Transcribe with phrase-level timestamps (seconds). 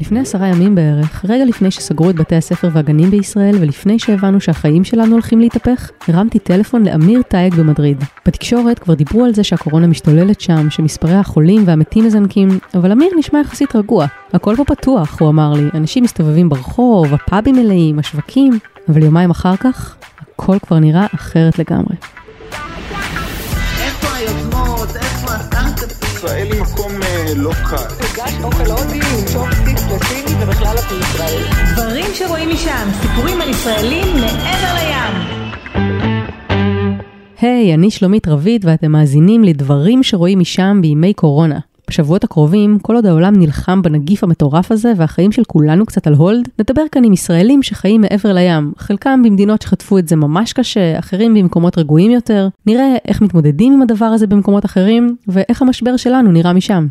[0.00, 4.84] לפני עשרה ימים בערך, רגע לפני שסגרו את בתי הספר והגנים בישראל ולפני שהבנו שהחיים
[4.84, 8.04] שלנו הולכים להתהפך, הרמתי טלפון לאמיר טייג במדריד.
[8.26, 13.40] בתקשורת כבר דיברו על זה שהקורונה משתוללת שם, שמספרי החולים והמתים מזנקים, אבל אמיר נשמע
[13.40, 14.06] יחסית רגוע.
[14.32, 18.58] הכל פה פתוח, הוא אמר לי, אנשים מסתובבים ברחוב, הפאבים מלאים, השווקים,
[18.88, 21.96] אבל יומיים אחר כך, הכל כבר נראה אחרת לגמרי.
[23.80, 24.96] איפה היוזמות?
[24.96, 26.02] איפה הסטארט-אפ?
[26.02, 28.06] ישראל היא מקום אה, לא קל.
[29.96, 31.42] לסיני ובכלל את ישראל.
[31.74, 35.36] דברים שרואים משם, סיפורים על ישראלים מעבר לים.
[37.40, 41.58] היי, אני שלומית רביד ואתם מאזינים לדברים שרואים משם בימי קורונה.
[41.88, 46.48] בשבועות הקרובים, כל עוד העולם נלחם בנגיף המטורף הזה והחיים של כולנו קצת על הולד,
[46.58, 51.34] נדבר כאן עם ישראלים שחיים מעבר לים, חלקם במדינות שחטפו את זה ממש קשה, אחרים
[51.34, 56.52] במקומות רגועים יותר, נראה איך מתמודדים עם הדבר הזה במקומות אחרים, ואיך המשבר שלנו נראה
[56.52, 56.86] משם.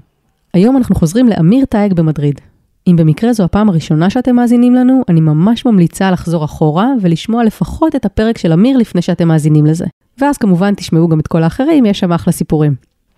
[0.53, 2.41] היום אנחנו חוזרים לאמיר טייג במדריד.
[2.88, 7.96] אם במקרה זו הפעם הראשונה שאתם מאזינים לנו, אני ממש ממליצה לחזור אחורה ולשמוע לפחות
[7.96, 9.85] את הפרק של אמיר לפני שאתם מאזינים לזה.
[10.21, 12.76] ואז כמובן תשמעו גם את כל האחרים, יש שם אחלה סיפורים.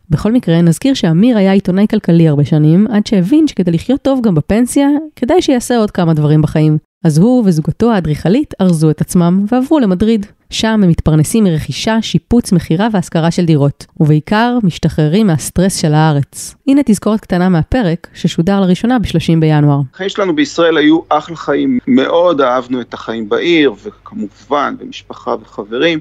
[0.10, 4.36] בכל מקרה, נזכיר שאמיר היה עיתונאי כלכלי הרבה שנים, עד שהבין שכדי לחיות טוב גם
[4.36, 6.78] בפנסיה, כדאי שיעשה עוד כמה דברים בחיים.
[7.04, 10.26] אז הוא וזוגתו האדריכלית ארזו את עצמם ועברו למדריד.
[10.50, 16.56] שם הם מתפרנסים מרכישה, שיפוץ, מכירה והשכרה של דירות, ובעיקר משתחררים מהסטרס של הארץ.
[16.68, 19.80] הנה תזכורת קטנה מהפרק, ששודר לראשונה ב-30 בינואר.
[19.94, 26.00] החיים שלנו בישראל היו אחלה חיים, מאוד אהבנו את החיים בעיר, וכמובן במשפחה וחברים,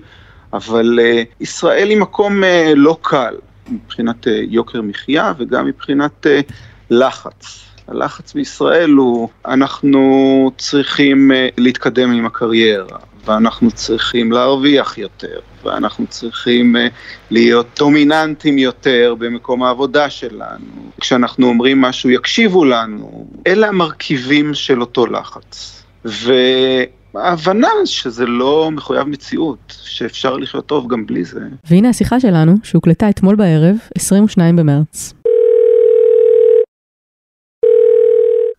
[0.53, 3.35] אבל uh, ישראל היא מקום uh, לא קל.
[3.71, 6.41] מבחינת אה, יוקר מחיה וגם מבחינת אה,
[6.91, 7.65] לחץ.
[7.89, 16.77] הלחץ בישראל הוא, אנחנו צריכים אה, להתקדם עם הקריירה, ואנחנו צריכים להרוויח יותר, ואנחנו צריכים
[17.31, 20.91] להיות דומיננטים יותר במקום העבודה שלנו.
[21.01, 23.27] כשאנחנו אומרים משהו, יקשיבו לנו.
[23.47, 25.83] אלה המרכיבים של אותו לחץ.
[26.05, 26.33] ו...
[27.15, 31.41] ההבנה שזה לא מחויב מציאות, שאפשר לחיות טוב גם בלי זה.
[31.71, 35.15] והנה השיחה שלנו, שהוקלטה אתמול בערב, 22 במרץ.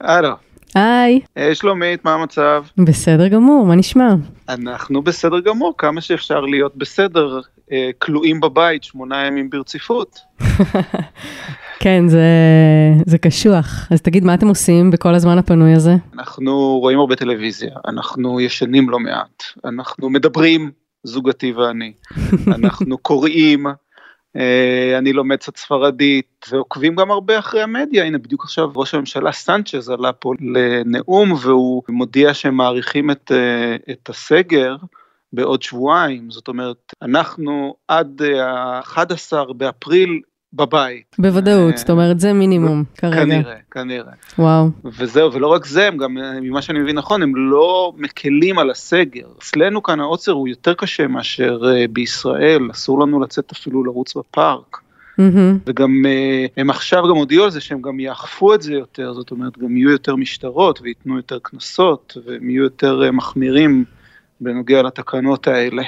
[0.02, 0.47] הלו.
[0.75, 1.19] היי.
[1.35, 2.63] היי שלומית, מה המצב?
[2.78, 4.09] בסדר גמור, מה נשמע?
[4.50, 7.39] אנחנו בסדר גמור, כמה שאפשר להיות בסדר,
[7.72, 10.19] אה, כלואים בבית שמונה ימים ברציפות.
[11.79, 12.23] כן, זה,
[13.05, 13.88] זה קשוח.
[13.91, 15.95] אז תגיד, מה אתם עושים בכל הזמן הפנוי הזה?
[16.13, 20.72] אנחנו רואים הרבה טלוויזיה, אנחנו ישנים לא מעט, אנחנו מדברים,
[21.03, 21.94] זוגתי ואני,
[22.57, 23.66] אנחנו קוראים,
[24.98, 29.90] אני לומד קצת ספרדית, ועוקבים גם הרבה אחרי המדיה, הנה בדיוק עכשיו ראש הממשלה סנצ'ז
[29.90, 34.76] עלה פה לנאום, והוא מודיע שהם מעריכים את, אה, את הסגר.
[35.34, 40.22] בעוד שבועיים, זאת אומרת, אנחנו עד ה-11 אה, באפריל
[40.57, 41.16] בבית.
[41.19, 43.16] בוודאות, אה, זאת אומרת זה מינימום כרגע.
[43.16, 44.12] כנראה, כנראה.
[44.40, 44.69] וואו.
[44.97, 48.69] וזהו, ולא רק זה, הם גם, אה, ממה שאני מבין נכון, הם לא מקלים על
[48.69, 49.28] הסגר.
[49.40, 54.78] אצלנו כאן העוצר הוא יותר קשה מאשר בישראל, אסור לנו לצאת אפילו לרוץ בפארק.
[55.19, 55.59] Mm-hmm.
[55.67, 56.06] וגם
[56.57, 59.78] הם עכשיו גם הודיעו על זה שהם גם יאכפו את זה יותר, זאת אומרת גם
[59.78, 63.85] יהיו יותר משטרות וייתנו יותר קנסות והם יהיו יותר מחמירים
[64.41, 65.84] בנוגע לתקנות האלה.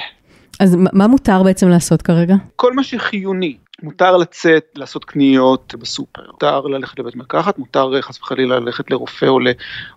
[0.60, 2.34] אז מה מותר בעצם לעשות כרגע?
[2.56, 3.56] כל מה שחיוני.
[3.82, 9.40] מותר לצאת, לעשות קניות בסופר, מותר ללכת לבית מרקחת, מותר חס וחלילה ללכת לרופא או,
[9.40, 9.48] ל,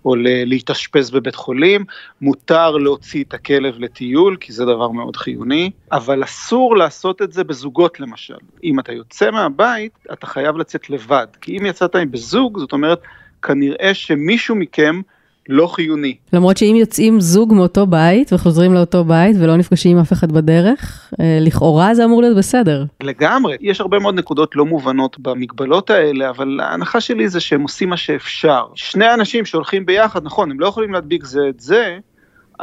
[0.06, 1.86] או ל, להתאשפז בבית חולים,
[2.22, 7.44] מותר להוציא את הכלב לטיול, כי זה דבר מאוד חיוני, אבל אסור לעשות את זה
[7.44, 8.38] בזוגות למשל.
[8.64, 13.02] אם אתה יוצא מהבית, אתה חייב לצאת לבד, כי אם יצאת בזוג, זאת אומרת,
[13.42, 15.02] כנראה שמישהו מכם
[15.50, 16.16] לא חיוני.
[16.34, 21.14] למרות שאם יוצאים זוג מאותו בית וחוזרים לאותו בית ולא נפגשים עם אף אחד בדרך,
[21.20, 22.86] אה, לכאורה זה אמור להיות בסדר.
[23.04, 27.90] לגמרי, יש הרבה מאוד נקודות לא מובנות במגבלות האלה, אבל ההנחה שלי זה שהם עושים
[27.90, 28.66] מה שאפשר.
[28.76, 31.98] שני אנשים שהולכים ביחד, נכון, הם לא יכולים להדביק זה את זה,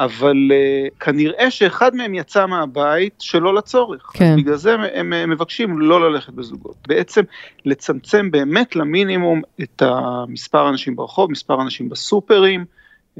[0.00, 4.10] אבל uh, כנראה שאחד מהם יצא מהבית שלא לצורך.
[4.12, 4.36] כן.
[4.36, 6.76] בגלל זה הם, הם, הם מבקשים לא ללכת בזוגות.
[6.88, 7.22] בעצם
[7.64, 12.64] לצמצם באמת למינימום את המספר האנשים ברחוב, מספר האנשים בסופרים,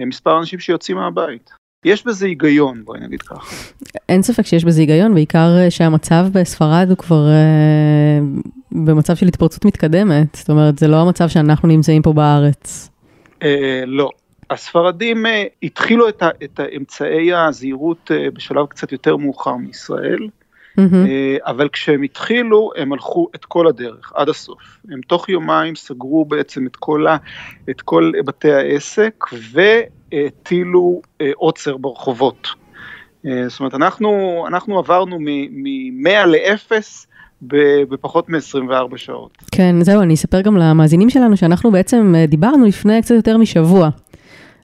[0.00, 1.50] אה, מספר האנשים שיוצאים מהבית.
[1.84, 3.56] יש בזה היגיון, בואי נגיד ככה.
[4.08, 9.64] אין ספק שיש בזה היגיון, בעיקר אה, שהמצב בספרד הוא כבר uh, במצב של התפרצות
[9.64, 10.34] מתקדמת.
[10.34, 12.90] זאת אומרת, זה לא המצב שאנחנו נמצאים פה בארץ.
[13.40, 13.44] Uh,
[13.86, 14.10] לא,
[14.50, 20.28] הספרדים אה, התחילו את, ה, את אמצעי הזהירות אה, בשלב קצת יותר מאוחר מישראל,
[20.78, 20.82] mm-hmm.
[21.46, 24.58] אבל כשהם התחילו הם הלכו את כל הדרך עד הסוף.
[24.90, 27.16] הם תוך יומיים סגרו בעצם את כל, ה,
[27.70, 31.02] את כל בתי העסק והטילו
[31.34, 32.48] עוצר ברחובות.
[33.22, 36.72] זאת אומרת אנחנו, אנחנו עברנו מ-100 ל-0
[37.42, 39.38] ב- בפחות מ-24 שעות.
[39.52, 43.90] כן, זהו, אני אספר גם למאזינים שלנו שאנחנו בעצם דיברנו לפני קצת יותר משבוע.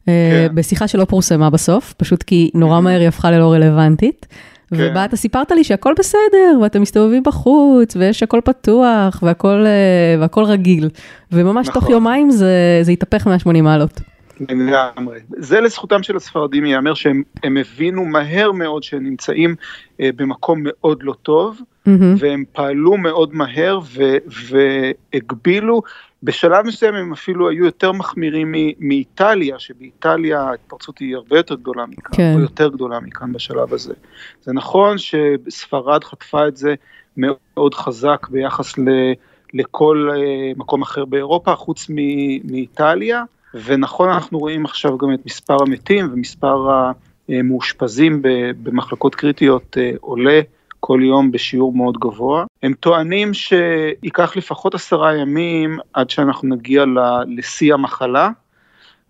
[0.08, 0.54] אה, כן.
[0.54, 4.26] בשיחה שלא פורסמה בסוף, פשוט כי נורא מהר היא הפכה ללא רלוונטית.
[4.70, 4.76] כן.
[4.78, 10.44] ובה אתה סיפרת לי שהכל בסדר, ואתם מסתובבים בחוץ, ויש הכל פתוח, והכל, אה, והכל
[10.44, 10.88] רגיל.
[11.32, 11.92] וממש תוך נכון.
[11.92, 14.00] יומיים זה, זה התהפך 180 מעלות.
[14.40, 15.18] לגמרי.
[15.36, 19.54] זה לזכותם של הספרדים ייאמר שהם הם הבינו מהר מאוד שהם נמצאים
[20.00, 22.14] אה, במקום מאוד לא טוב, מהמם.
[22.18, 24.16] והם פעלו מאוד מהר ו-
[25.12, 25.82] והגבילו.
[26.26, 32.16] בשלב מסוים הם אפילו היו יותר מחמירים מאיטליה, שבאיטליה ההתפרצות היא הרבה יותר גדולה מכאן,
[32.16, 32.32] כן.
[32.34, 33.94] או יותר גדולה מכאן בשלב הזה.
[34.42, 36.74] זה נכון שספרד חטפה את זה
[37.16, 39.12] מאוד חזק ביחס ל-
[39.54, 43.24] לכל אה, מקום אחר באירופה, חוץ מ- מאיטליה,
[43.64, 46.68] ונכון אנחנו רואים עכשיו גם את מספר המתים ומספר
[47.28, 48.22] המאושפזים
[48.62, 50.40] במחלקות קריטיות אה, עולה.
[50.80, 52.44] כל יום בשיעור מאוד גבוה.
[52.66, 56.84] הם טוענים שייקח לפחות עשרה ימים עד שאנחנו נגיע
[57.26, 58.30] לשיא המחלה,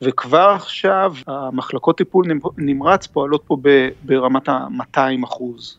[0.03, 3.56] וכבר עכשיו המחלקות טיפול נמ- נמרץ פועלות פה
[4.05, 5.79] ברמת ה-200 אחוז.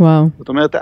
[0.00, 0.28] וואו.
[0.38, 0.74] זאת אומרת,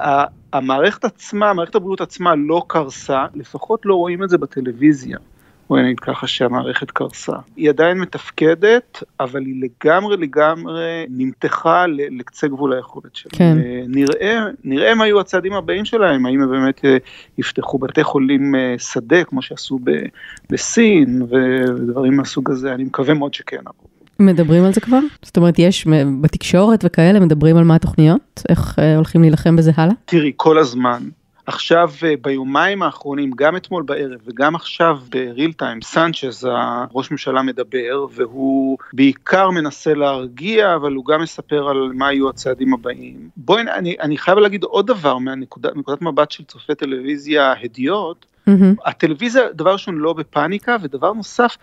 [0.52, 5.18] המערכת עצמה, מערכת הבריאות עצמה לא קרסה, לפחות לא רואים את זה בטלוויזיה.
[5.68, 7.32] בואי נגיד ככה שהמערכת קרסה.
[7.56, 13.30] היא עדיין מתפקדת, אבל היא לגמרי לגמרי נמתחה לקצה גבול היכולת שלה.
[13.32, 13.58] כן.
[13.58, 16.96] אה, נראה, נראה מה יהיו הצעדים הבאים שלהם, האם הם באמת אה,
[17.38, 20.06] יפתחו בתי חולים אה, שדה, כמו שעשו ב-
[20.50, 23.62] בסין, ודברים מהסוג הזה, אני מקווה מאוד שכן.
[24.20, 24.98] מדברים על זה כבר?
[25.22, 25.86] זאת אומרת, יש
[26.20, 28.42] בתקשורת וכאלה, מדברים על מה התוכניות?
[28.48, 29.94] איך אה, הולכים להילחם בזה הלאה?
[30.04, 31.02] תראי, כל הזמן.
[31.46, 38.06] עכשיו, אה, ביומיים האחרונים, גם אתמול בערב וגם עכשיו בריל טיים, סנצ'ז, הראש ממשלה מדבר,
[38.14, 43.28] והוא בעיקר מנסה להרגיע, אבל הוא גם מספר על מה יהיו הצעדים הבאים.
[43.36, 48.26] בואי, אני, אני חייב להגיד עוד דבר מנקודת מבט של צופי טלוויזיה הדיוט.
[48.46, 48.74] מהמם.
[48.84, 51.56] הטלוויזיה, דבר ראשון, לא בפאניקה, ודבר נוסף,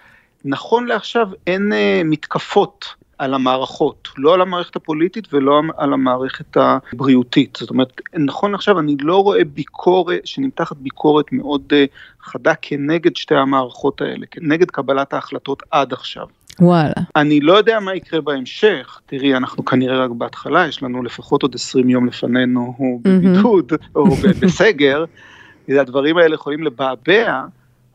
[0.46, 2.86] נכון לעכשיו אין אה, מתקפות
[3.18, 7.58] על המערכות, לא על המערכת הפוליטית ולא על המערכת הבריאותית.
[7.60, 11.86] זאת אומרת, נכון לעכשיו אני לא רואה ביקורת, שנמתחת ביקורת מאוד אה,
[12.22, 16.26] חדה כנגד שתי המערכות האלה, כנגד קבלת ההחלטות עד עכשיו.
[16.60, 16.94] וואלה.
[17.16, 21.56] אני לא יודע מה יקרה בהמשך, תראי, אנחנו כנראה רק בהתחלה, יש לנו לפחות עוד
[21.56, 24.06] 20 יום לפנינו הוא בבידוד או
[24.42, 25.06] בסגר,
[25.82, 27.42] הדברים האלה יכולים לבעבע,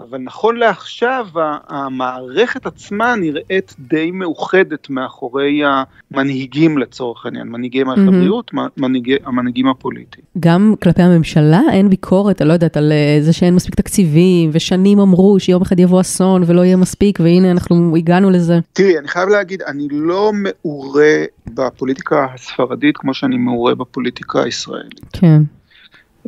[0.01, 1.27] אבל נכון לעכשיו
[1.69, 8.15] המערכת עצמה נראית די מאוחדת מאחורי המנהיגים לצורך העניין, מנהיגי מערכת מהמם.
[8.15, 10.25] הבריאות, מ- מנהיגי, המנהיגים הפוליטיים.
[10.41, 14.99] גם כלפי הממשלה אין ביקורת, אני לא יודעת, על אה, זה שאין מספיק תקציבים, ושנים
[14.99, 18.59] אמרו שיום אחד יבוא אסון ולא יהיה מספיק, והנה אנחנו הגענו לזה.
[18.73, 21.15] תראי, אני חייב להגיד, אני לא מעורה
[21.55, 25.01] בפוליטיקה הספרדית כמו שאני מעורה בפוליטיקה הישראלית.
[25.13, 25.43] כן.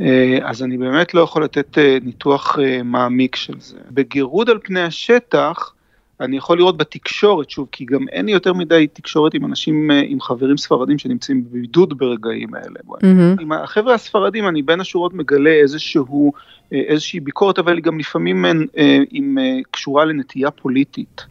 [0.01, 3.79] אה, אז אני באמת לא יכול לתת אה, ניתוח אה, מעמיק של זה.
[3.91, 5.73] בגירוד על פני השטח,
[6.21, 10.21] אני יכול לראות בתקשורת, שוב, כי גם אין לי יותר מדי תקשורת עם אנשים, עם
[10.21, 12.81] חברים ספרדים שנמצאים בבידוד ברגעים האלה.
[13.03, 13.37] מהמם.
[13.41, 16.33] עם החבר'ה הספרדים אני בין השורות מגלה איזשהו,
[16.73, 18.45] איזושהי ביקורת, אבל היא גם לפעמים
[19.11, 21.25] עם, אה, קשורה לנטייה פוליטית.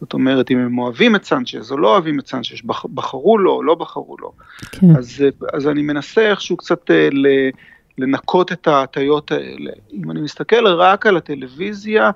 [0.00, 3.52] זאת אומרת, אם הם אוהבים את סנצ'ז או לא אוהבים את סנצ'ז, בח- בחרו לו
[3.52, 4.32] או לא בחרו לו.
[4.72, 4.96] כן.
[4.98, 7.50] אז, אז אני מנסה איכשהו קצת אה, ל-
[7.98, 9.70] לנקות את ההטיות האלה.
[9.92, 12.10] אם אני מסתכל רק על הטלוויזיה,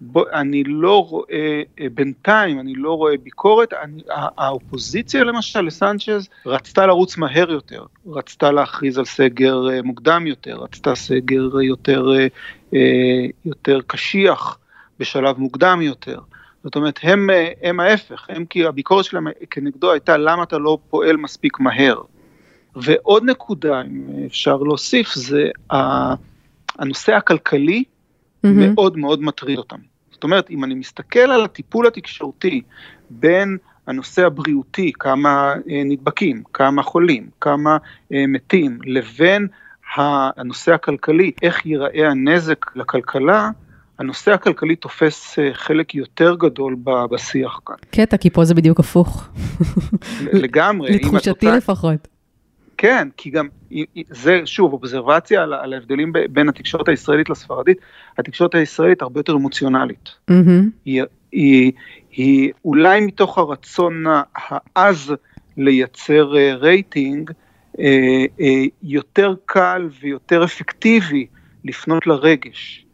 [0.00, 6.28] בוא, אני לא רואה, אה, בינתיים אני לא רואה ביקורת, אני, הא- האופוזיציה למשל לסנצ'ז
[6.46, 12.06] רצתה לרוץ מהר יותר, רצתה להכריז על סגר אה, מוקדם יותר, רצתה סגר יותר,
[12.74, 14.58] אה, יותר קשיח
[14.98, 16.18] בשלב מוקדם יותר.
[16.64, 17.30] זאת אומרת, הם,
[17.62, 22.00] הם ההפך, הם כי הביקורת שלהם כנגדו הייתה למה אתה לא פועל מספיק מהר.
[22.76, 25.50] ועוד נקודה, אם אפשר להוסיף, זה
[26.78, 27.84] הנושא הכלכלי
[28.44, 28.74] מהמם.
[28.74, 29.76] מאוד מאוד מטריד אותם.
[30.12, 32.62] זאת אומרת, אם אני מסתכל על הטיפול התקשורתי
[33.10, 37.76] בין הנושא הבריאותי, כמה אה, נדבקים, כמה חולים, כמה
[38.12, 39.48] אה, מתים, לבין
[39.96, 43.50] הנושא הכלכלי, איך ייראה הנזק לכלכלה,
[43.98, 47.76] הנושא הכלכלי תופס אה, חלק יותר גדול בשיח כאן.
[47.90, 49.28] קטע, כי פה זה בדיוק הפוך.
[50.32, 50.92] לגמרי.
[50.92, 52.11] לתחושתי לפחות.
[52.82, 53.48] כן, כי גם
[54.10, 57.78] זה שוב אובזרבציה על, על ההבדלים בין התקשורת הישראלית לספרדית.
[58.18, 60.10] התקשורת הישראלית הרבה יותר אמוציונלית.
[60.28, 60.70] מהמם.
[60.84, 61.72] היא, היא,
[62.10, 65.14] היא אולי מתוך הרצון העז
[65.56, 67.30] לייצר אה, רייטינג,
[67.78, 67.84] אה,
[68.40, 71.26] אה, יותר קל ויותר אפקטיבי
[71.64, 72.86] לפנות לרגש.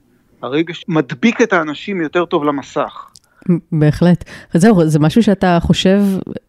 [0.43, 3.11] הרגש מדביק את האנשים יותר טוב למסך.
[3.73, 4.25] בהחלט.
[4.55, 6.03] זהו, זה משהו שאתה חושב,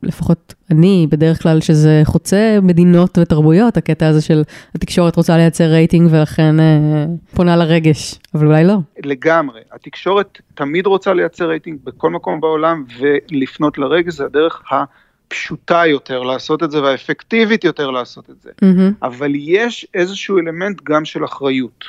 [0.03, 4.43] לפחות אני בדרך כלל, שזה חוצה מדינות ותרבויות, הקטע הזה של
[4.75, 8.75] התקשורת רוצה לייצר רייטינג ולכן אה, פונה לרגש, אבל אולי לא.
[9.05, 9.61] לגמרי.
[9.71, 16.63] התקשורת תמיד רוצה לייצר רייטינג בכל מקום בעולם, ולפנות לרגש זה הדרך הפשוטה יותר לעשות
[16.63, 18.51] את זה והאפקטיבית יותר לעשות את זה.
[18.61, 18.91] מהמם.
[19.03, 21.85] אבל יש איזשהו אלמנט גם של אחריות.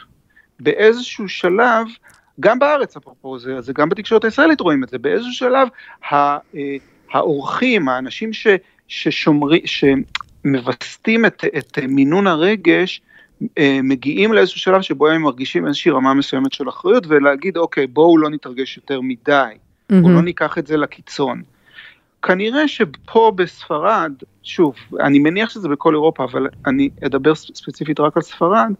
[0.61, 1.87] באיזשהו שלב,
[2.41, 5.69] גם בארץ אפרופו זה, זה גם בתקשורת הישראלית רואים את זה, באיזשהו שלב
[6.13, 6.39] אה,
[7.13, 8.47] האורחים, האנשים ש,
[8.89, 13.01] ששומרים, שמווסתים את, את מינון הרגש,
[13.59, 18.19] אה, מגיעים לאיזשהו שלב שבו הם מרגישים איזושהי רמה מסוימת של אחריות ולהגיד אוקיי בואו
[18.19, 19.51] לא נתרגש יותר מדי,
[19.91, 20.25] או לא מהמם.
[20.25, 21.43] ניקח את זה לקיצון.
[22.23, 24.13] כנראה שפה בספרד,
[24.43, 28.73] שוב, אני מניח שזה בכל אירופה, אבל אני אדבר ספ- ספציפית רק על ספרד,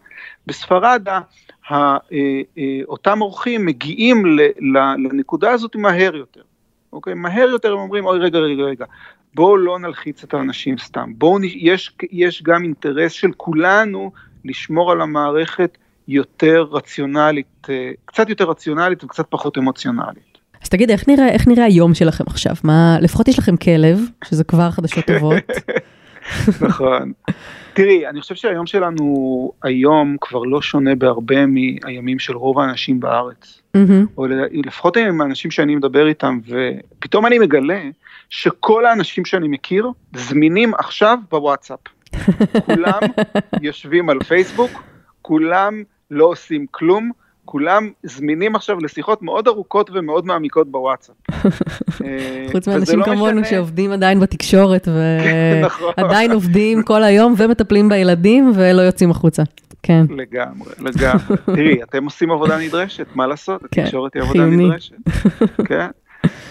[0.47, 4.23] בספרד אה, אה, אותם אורחים מגיעים
[4.97, 6.41] לנקודה הזאת מהר יותר,
[6.93, 7.13] אוקיי?
[7.13, 8.85] מהר יותר הם אומרים, אוי רגע, רגע, רגע,
[9.33, 14.11] בואו לא נלחיץ את האנשים סתם, בואו, יש, יש גם אינטרס של כולנו
[14.45, 20.30] לשמור על המערכת יותר רציונלית, אה, קצת יותר רציונלית וקצת פחות אמוציונלית.
[20.61, 22.55] אז תגיד, איך נראה, איך נראה היום שלכם עכשיו?
[22.63, 25.43] מה, לפחות יש לכם כלב, שזה כבר חדשות טובות.
[26.61, 27.11] נכון.
[27.73, 33.61] תראי, אני חושב שהיום שלנו היום כבר לא שונה בהרבה מהימים של רוב האנשים בארץ.
[34.17, 37.81] או לפחות עם האנשים שאני מדבר איתם, ופתאום אני מגלה
[38.29, 41.79] שכל האנשים שאני מכיר זמינים עכשיו בוואטסאפ.
[42.65, 42.99] כולם
[43.61, 44.83] יושבים על פייסבוק,
[45.21, 47.11] כולם לא עושים כלום,
[47.45, 51.15] כולם זמינים עכשיו לשיחות מאוד ארוכות ומאוד מעמיקות בוואטסאפ.
[52.05, 54.87] אה, חוץ מאנשים לא כמונו שעובדים עדיין בתקשורת,
[55.65, 55.93] נכון.
[55.97, 59.43] ועדיין עובדים כל היום ומטפלים בילדים ולא יוצאים החוצה.
[59.83, 60.05] כן.
[60.09, 61.37] לגמרי, לגמרי.
[61.55, 63.61] תראי, אתם עושים עבודה נדרשת, מה לעשות?
[63.71, 64.45] כן, התקשורת היא עבודה.
[64.45, 64.95] נדרשת.
[65.65, 65.87] כן.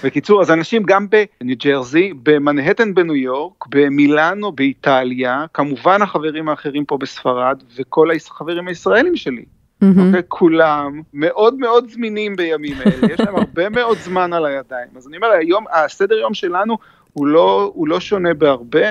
[0.05, 6.99] בקיצור, אז אנשים גם בניו ג'רזי, במנהטן בניו יורק, במילאנו באיטליה, כמובן החברים האחרים פה
[6.99, 9.45] בספרד, וכל החברים הישראלים שלי.
[9.83, 10.07] מהמם.
[10.07, 10.23] אוקיי?
[10.29, 14.89] כולם מאוד מאוד זמינים בימים אלה, יש להם הרבה מאוד זמן על הידיים.
[14.97, 16.79] אז אני אומר, היום, הסדר יום שלנו
[17.13, 18.89] הוא לא, הוא לא שונה בהרבה.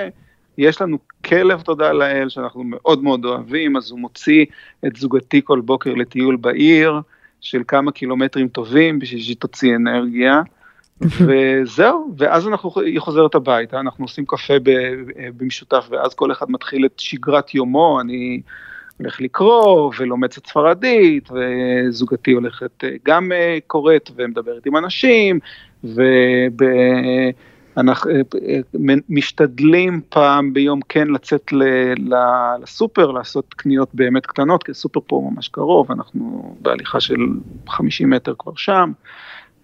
[0.58, 4.46] יש לנו כלב, תודה לאל, שאנחנו מאוד מאוד אוהבים, אז הוא מוציא
[4.88, 7.02] את זוגתי כל בוקר לטיול בעיר,
[7.42, 10.42] של כמה קילומטרים טובים, בשביל שהיא תוציא אנרגיה.
[11.02, 14.54] וזהו, ואז אנחנו, היא חוזרת הביתה, אנחנו עושים קפה
[15.38, 18.42] במשותף, ואז כל אחד מתחיל את שגרת יומו, אני
[19.00, 25.40] הולך לקרוא ולומד קצת ספרדית, וזוגתי הולכת אה, גם אה, קוראת ומדברת עם אנשים,
[27.76, 28.12] ואנחנו
[29.10, 31.54] משתדלים פעם ביום כן לצאת
[32.62, 37.28] לסופר, לעשות קניות באמת קטנות, כי הסופר פה ממש קרוב, אנחנו בהליכה של
[37.68, 38.92] 50 מטר כבר שם.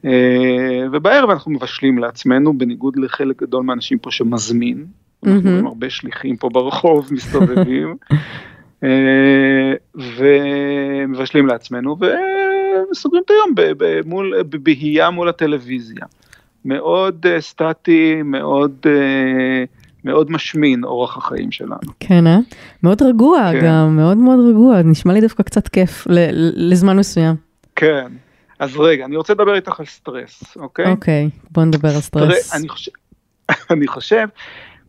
[0.06, 4.86] אה, ובערב אנחנו מבשלים לעצמנו, בניגוד לחלק גדול מהאנשים פה שמזמין.
[5.26, 5.48] אנחנו.
[5.48, 7.96] רואים הרבה שליחים פה ברחוב מסתובבים.
[8.84, 11.98] אה, ומבשלים לעצמנו
[12.92, 13.72] וסוגרים את היום
[14.06, 16.06] מול- בבהייה מול הטלוויזיה.
[16.66, 19.64] מאוד אה, סטטי, מאוד, אה,
[20.06, 21.78] מאוד משמין אורח החיים שלנו.
[22.00, 22.38] כן, אה?
[22.84, 23.66] מאוד רגוע כן.
[23.66, 26.08] גם, מאוד מאוד רגוע, נשמע לי דווקא קצת כיף
[26.56, 27.36] לזמן מסוים.
[27.76, 28.08] כן.
[28.60, 30.86] אז רגע, אני רוצה לדבר איתך על סטרס, אוקיי?
[30.92, 32.56] אוקיי, בוא נדבר על תראה, סטרס.
[32.56, 32.92] אני חושב,
[33.74, 34.28] אני חושב,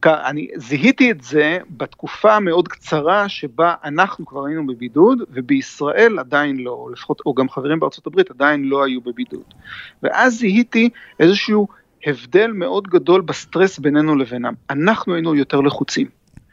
[0.07, 6.71] אני זיהיתי את זה בתקופה המאוד קצרה שבה אנחנו כבר היינו בבידוד ובישראל עדיין לא,
[6.71, 9.55] או לפחות, או גם חברים בארצות הברית עדיין לא היו בבידוד.
[10.03, 10.89] ואז זיהיתי
[11.21, 11.69] איזשהו
[12.07, 14.55] הבדל מאוד גדול בסטרס בינינו לבינם.
[14.71, 16.07] אנחנו היינו יותר לחוצים,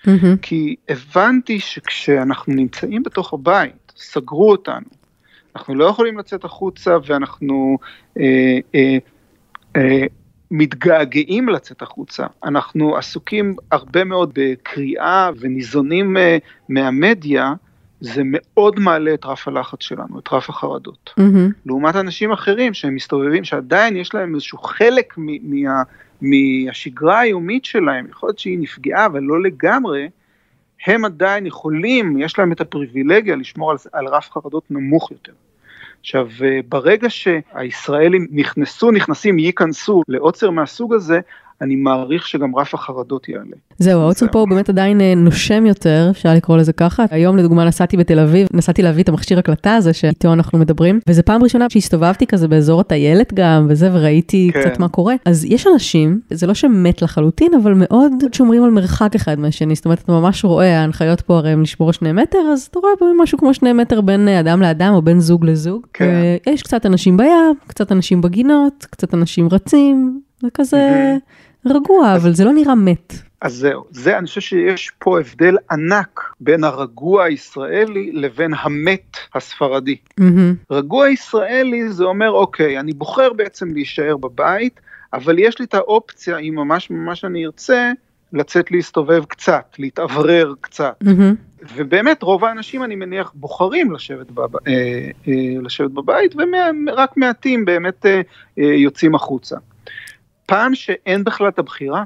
[0.05, 0.37] מהמם.
[0.37, 4.85] כי הבנתי שכשאנחנו נמצאים בתוך הבית, סגרו אותנו,
[5.55, 7.77] אנחנו לא יכולים לצאת החוצה ואנחנו
[8.19, 8.97] אה, אה,
[9.75, 10.05] אה,
[10.55, 12.25] מתגעגעים לצאת החוצה.
[12.43, 16.37] אנחנו עסוקים הרבה מאוד בקריאה וניזונים אה,
[16.69, 17.53] מהמדיה,
[18.01, 21.13] זה מאוד מעלה את רף הלחץ שלנו, את רף החרדות.
[21.17, 21.51] מהמם.
[21.65, 25.83] לעומת אנשים אחרים שהם מסתובבים, שעדיין יש להם איזשהו חלק מ- מה,
[26.21, 30.09] מהשגרה היומית שלהם, יכול להיות שהיא נפגעה, אבל לא לגמרי,
[30.85, 35.33] הם עדיין יכולים, יש להם את הפריבילגיה לשמור על, על רף חרדות נמוך יותר.
[36.03, 41.19] עכשיו, אה, ברגע שהישראלים נכנסו, נכנסים, ייכנסו לעוצר מהסוג הזה,
[41.63, 43.55] אני מעריך שגם רף החרדות יעלה.
[43.77, 47.05] זהו, האוצר פה הוא באמת עדיין אה, נושם יותר, אפשר לקרוא לזה ככה.
[47.11, 51.21] היום לדוגמה נסעתי בתל אביב, נסעתי להביא את המכשיר הקלטה הזה שאיתו אנחנו מדברים, וזו
[51.25, 54.61] פעם ראשונה שהסתובבתי כזה באזור הטיילת גם, וזה, וראיתי כן.
[54.61, 55.15] קצת מה קורה.
[55.25, 59.85] אז יש אנשים, זה לא שמת לחלוטין, אבל מאוד שומרים על מרחק אחד מהשני, זאת
[59.85, 63.05] אומרת, אתה ממש רואה, ההנחיות פה הרי הם לשמור שני מטר, אז אתה רואה פה
[63.21, 65.85] משהו כמו שני מטר בין אה, אדם לאדם או בין זוג לזוג.
[65.93, 66.21] כן.
[66.47, 71.17] יש קצת אנשים בים, קצת אנשים בגינות, קצת אנשים רצים, זה כזה
[71.65, 73.13] רגוע, אבל זה לא נראה מת.
[73.41, 79.95] אז זהו, זה, אני חושב שיש פה הבדל ענק בין הרגוע הישראלי לבין המת הספרדי.
[80.17, 80.55] מהמם.
[80.71, 84.79] רגוע ישראלי זה אומר, אוקיי, אני בוחר בעצם להישאר בבית,
[85.13, 87.91] אבל יש לי את האופציה, אם ממש ממש אני ארצה,
[88.33, 90.95] לצאת להסתובב קצת, להתאוורר קצת.
[91.01, 91.35] מהמם.
[91.75, 94.55] ובאמת רוב האנשים אני מניח בוחרים לשבת, בב...
[94.55, 94.71] אה,
[95.27, 96.35] אה, לשבת בבית
[96.87, 98.21] ורק מעטים באמת אה,
[98.59, 99.57] אה, יוצאים החוצה.
[100.45, 102.03] פעם שאין בכלל את הבחירה,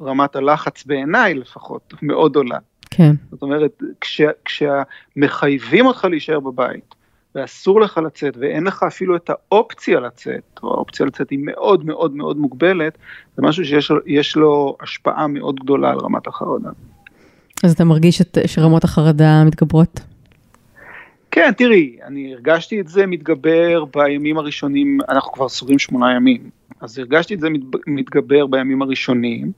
[0.00, 2.58] רמת הלחץ בעיניי לפחות מאוד עולה.
[2.90, 3.14] כן.
[3.30, 6.94] זאת אומרת, כש, כשמחייבים אותך להישאר בבית
[7.34, 12.12] ואסור לך לצאת ואין לך אפילו את האופציה לצאת, או האופציה לצאת היא מאוד מאוד
[12.12, 12.98] מאוד מוגבלת,
[13.36, 16.70] זה משהו שיש לו- יש לו השפעה מאוד גדולה על רמת החרדה.
[17.64, 20.00] אז אתה מרגיש את, שרמות החרדה מתגברות?
[21.38, 26.98] כן, תראי, אני הרגשתי את זה מתגבר בימים הראשונים, אנחנו כבר סוגרים שמונה ימים, אז
[26.98, 29.52] הרגשתי את זה מת, מתגבר בימים הראשונים,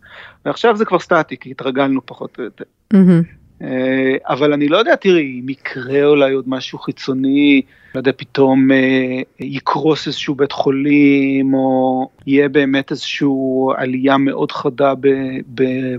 [0.44, 2.64] ועכשיו זה כבר סטטי, כי התרגלנו פחות או יותר.
[3.62, 7.62] אה, אבל אני לא יודע, תראי, אם יקרה אולי עוד משהו חיצוני,
[7.94, 13.28] לא יודע, פתאום אה, יקרוס איזשהו בית חולים, או יהיה באמת איזושהי
[13.76, 14.94] עלייה מאוד חדה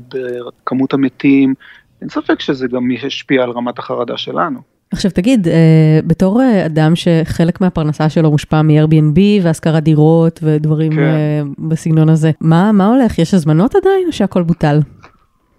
[0.10, 1.54] בכמות המתים,
[2.02, 4.71] אין ספק שזה גם ישפיע על רמת החרדה שלנו.
[4.92, 11.00] עכשיו תגיד, אה, בתור אה, אדם שחלק מהפרנסה שלו מושפע מ-Airbnb והשכרת דירות ודברים כן.
[11.00, 13.20] אה, בסגנון הזה, מה, מה הולך?
[13.20, 14.80] יש הזמנות עדיין או שהכל בוטל?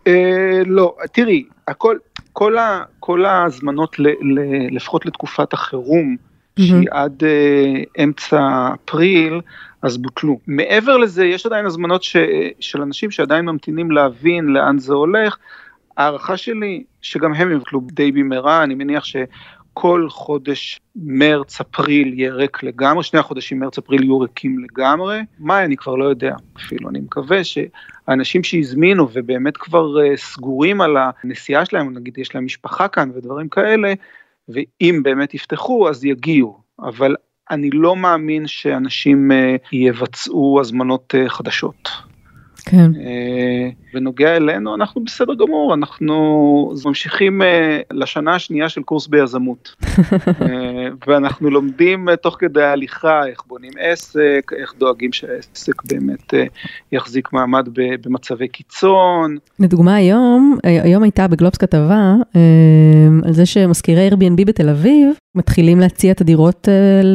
[0.07, 1.97] אה, לא, תראי, הכל,
[2.33, 6.17] כל, ה, כל ההזמנות, ל, ל, לפחות לתקופת החירום,
[6.59, 9.41] שהיא עד אה, אמצע אפריל,
[9.83, 10.39] אז בוטלו.
[10.47, 12.17] מעבר לזה, יש עדיין הזמנות ש,
[12.61, 15.37] של אנשים שעדיין ממתינים להבין לאן זה הולך.
[15.97, 22.63] ההערכה שלי, שגם הם יבוטלו די במהרה, אני מניח שכל חודש מרץ, אפריל יהיה ריק
[22.63, 25.21] לגמרי, שני החודשים מרץ, אפריל יהיו ריקים לגמרי.
[25.39, 30.97] מאי, אני כבר לא יודע אפילו, אני מקווה שהאנשים שהזמינו ובאמת כבר אה, סגורים על
[31.25, 33.93] הנסיעה שלהם, נגיד יש להם משפחה כאן ודברים כאלה,
[34.49, 37.17] ואם באמת יפתחו אז יגיעו, אבל
[37.51, 41.89] אני לא מאמין שאנשים אה, יבצעו הזמנות אה, חדשות.
[42.65, 42.91] כן.
[43.01, 49.75] אה, בנוגע אלינו אנחנו בסדר גמור אנחנו ממשיכים אה, לשנה השנייה של קורס ביזמות
[50.43, 56.35] אה, ואנחנו לומדים תוך כדי ההליכה איך בונים עסק איך דואגים שהעסק באמת
[56.93, 57.69] יחזיק מעמד
[58.05, 62.15] במצבי קיצון לדוגמה היום, היום הייתה בגלובס כתבה
[63.25, 66.69] על זה שמשכירי Airbnb בתל אביב מתחילים להציע את הדירות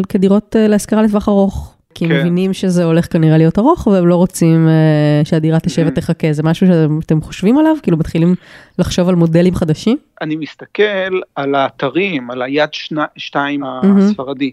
[0.09, 1.76] כדירות להשכרה לטווח ארוך.
[1.97, 2.19] כי הם כן.
[2.19, 5.87] מבינים שזה הולך כנראה להיות ארוך והם לא רוצים אה, שהדירה תשב Mhm.
[5.91, 7.75] ותחכה, זה משהו שאתם חושבים עליו?
[7.83, 8.35] כאילו מתחילים
[8.79, 9.97] לחשוב על מודלים חדשים?
[10.21, 13.97] אני מסתכל על האתרים על היד שני, שתיים מהמם.
[13.97, 14.51] הספרדי.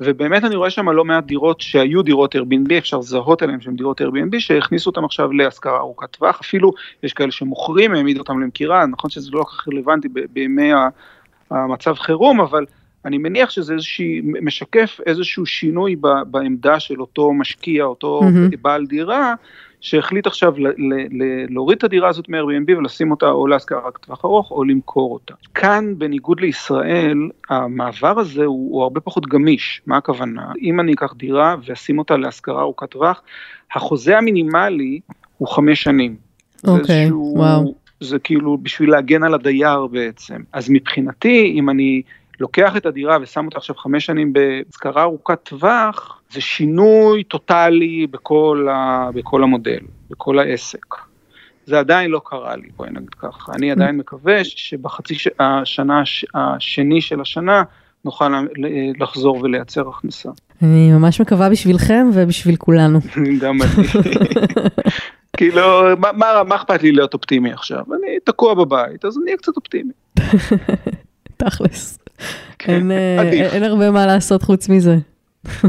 [0.00, 4.00] ובאמת אני רואה שם לא מעט דירות שהיו דירות Airbnb, אפשר לזהות עליהן שהן דירות
[4.00, 9.10] Airbnb, שהכניסו אותן עכשיו להשכרה ארוכת טווח, אפילו יש כאלה שמוכרים, העמידו אותם למכירה, נכון
[9.10, 10.70] שזה לא כל כך רלוונטי בימי
[11.50, 12.64] המצב חירום, אבל
[13.08, 18.50] אני מניח שזה איזושהי, משקף איזשהו שינוי ב, בעמדה של אותו משקיע, אותו מהמם.
[18.62, 19.34] בעל דירה,
[19.80, 23.98] שהחליט עכשיו ל, ל, ל, להוריד את הדירה הזאת מ-Airbnb ולשים אותה או להשכרה רק
[23.98, 25.34] טווח ארוך או למכור אותה.
[25.54, 29.80] כאן, בניגוד לישראל, המעבר הזה הוא, הוא הרבה פחות גמיש.
[29.86, 30.52] מה הכוונה?
[30.62, 33.22] אם אני אקח דירה ואשים אותה להשכרה ארוכת טווח,
[33.74, 35.00] החוזה המינימלי
[35.38, 36.16] הוא חמש שנים.
[36.66, 37.74] אוקיי, איזשהו- וואו.
[38.00, 40.40] זה כאילו בשביל להגן על הדייר בעצם.
[40.52, 42.02] אז מבחינתי, אם אני
[42.40, 48.68] לוקח את הדירה ושם אותה עכשיו חמש שנים בהשכרה ארוכת טווח, זה שינוי טוטאלי בכל,
[48.70, 50.94] ה, בכל המודל, בכל העסק.
[51.66, 53.52] זה עדיין לא קרה לי, בואי נגיד ככה.
[53.52, 55.28] אני עדיין מקווה שבחצי ש...
[55.40, 56.24] השנה הש...
[56.34, 57.62] השני של השנה
[58.04, 60.28] נוכל ל- לחזור ולייצר הכנסה.
[60.62, 62.98] אני ממש מקווה בשבילכם ובשביל כולנו.
[63.42, 63.88] גם אני.
[65.36, 65.96] כאילו,
[66.46, 67.84] מה אכפת לי להיות אופטימי עכשיו?
[67.94, 69.92] אני תקוע בבית, אז אני אהיה קצת אופטימי.
[71.38, 71.98] תכלס.
[72.58, 73.52] כן, אין, אה, עדיף.
[73.52, 74.96] אין הרבה מה לעשות חוץ מזה.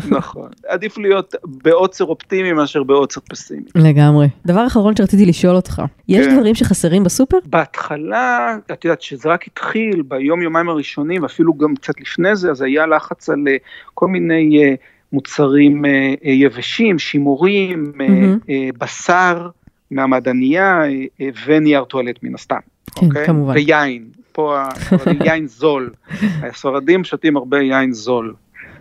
[0.09, 0.49] נכון.
[0.67, 3.61] עדיף להיות בעוצר אופטימי מאשר בעוצר פסימי.
[3.75, 4.27] לגמרי.
[4.45, 6.35] דבר אחרון שרציתי לשאול אותך, יש כן.
[6.35, 7.37] דברים שחסרים בסופר?
[7.45, 12.61] בהתחלה, את יודעת, שזה רק התחיל ביום יומיים הראשונים, ואפילו גם קצת לפני זה, אז
[12.61, 13.55] היה לחץ על אה,
[13.93, 14.73] כל מיני אה,
[15.13, 15.85] מוצרים
[16.23, 17.91] יבשים, שימורים.
[18.49, 19.49] אה, בשר
[19.91, 20.83] מהמעדניה
[21.21, 22.59] אה, ונייר טואלט מן הסתם.
[22.95, 23.25] כן, אוקיי?
[23.25, 23.53] כמובן.
[23.53, 24.05] ויין,
[24.39, 24.57] פה
[25.25, 25.89] יין זול,
[26.43, 28.33] הספרדים שותים הרבה יין זול.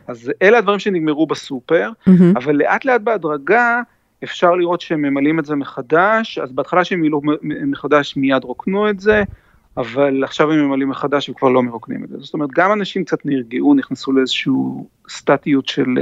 [0.06, 2.36] אז אלה הדברים שנגמרו בסופר, מהמם.
[2.36, 3.80] אבל לאט לאט בהדרגה
[4.24, 9.00] אפשר לראות שהם ממלאים את זה מחדש, אז בהתחלה שהם מילאו מחדש מיד רוקנו את
[9.00, 9.22] זה,
[9.78, 12.16] אבל עכשיו הם ממלאים מחדש וכבר לא מרוקנים את זה.
[12.18, 14.52] זאת אומרת, גם אנשים קצת נרגעו, נכנסו לאיזושהי
[15.08, 15.94] סטטיות של,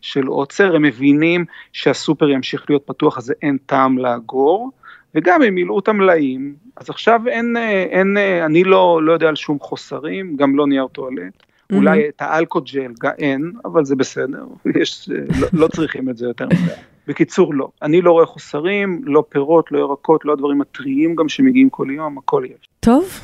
[0.00, 4.70] של עוצר, הם מבינים שהסופר ימשיך להיות פתוח, אז אין טעם לאגור,
[5.14, 7.56] וגם הם מילאו את המלאים, אז עכשיו אין,
[7.90, 11.42] אין, אני לא, לא יודע על שום חוסרים, גם לא נייר טואלט.
[11.72, 14.44] אולי את האלכוג'ל אין, אבל זה בסדר,
[14.80, 15.08] יש,
[15.40, 16.72] לא, לא צריכים את זה יותר מדי.
[17.06, 17.68] בקיצור, לא.
[17.82, 22.18] אני לא רואה חוסרים, לא פירות, לא ירקות, לא הדברים הטריים גם שמגיעים כל יום,
[22.18, 22.68] הכל יש.
[22.84, 23.20] טוב,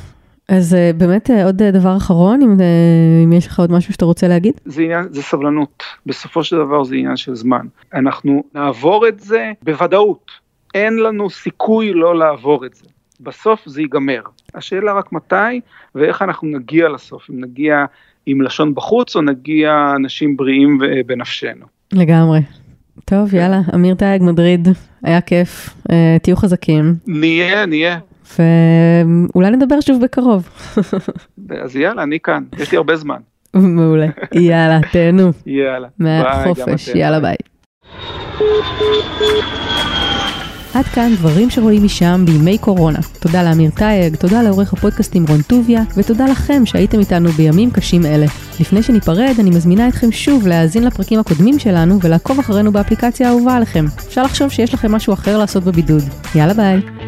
[0.47, 2.57] אז אה, באמת אה, עוד אה, דבר אחרון, אם,
[3.23, 4.53] אם יש לך עוד משהו שאתה רוצה להגיד?
[4.65, 5.83] זה עניין, זה סבלנות.
[6.05, 7.65] בסופו של דבר זה עניין של זמן.
[7.93, 10.31] אנחנו נעבור את זה בוודאות.
[10.73, 12.85] אין לנו סיכוי לא לעבור את זה.
[13.19, 14.21] בסוף זה ייגמר.
[14.55, 15.61] השאלה רק מתי
[15.95, 17.85] ואיך אנחנו נגיע לסוף, אם נגיע
[18.25, 21.65] עם לשון בחוץ או נגיע אנשים בריאים בנפשנו.
[21.91, 22.39] לגמרי.
[23.05, 24.67] טוב, יאללה, אמיר טייג, מדריד,
[25.03, 25.69] היה כיף,
[26.21, 27.99] תהיו חזקים, נהיה, נהיה.
[28.37, 30.49] ואולי נדבר שוב בקרוב.
[31.63, 33.19] אז יאללה, אני כאן, יש לי הרבה זמן.
[33.53, 34.07] מעולה.
[34.33, 35.87] יאללה, תהנו יאללה.
[35.99, 37.19] מהחופש, יאללה.
[37.19, 37.35] ביי.
[40.73, 42.99] עד כאן דברים שרואים משם בימי קורונה.
[43.19, 48.25] תודה לאמיר טייג, תודה לעורך הפודקאסטים רון טוביה, ותודה לכם שהייתם איתנו בימים קשים אלה.
[48.59, 53.85] לפני שניפרד, אני מזמינה אתכם שוב להאזין לפרקים הקודמים שלנו ולעקוב אחרינו באפליקציה האהובה עליכם.
[54.07, 56.03] אפשר לחשוב שיש לכם משהו אחר לעשות בבידוד.
[56.35, 56.98] יאללה ביי.